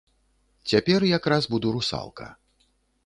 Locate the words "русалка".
1.75-2.27